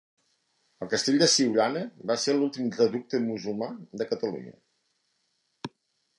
[0.85, 3.69] El castell de Siurana va ser l'últim reducte musulmà
[4.03, 5.71] de Catalunya.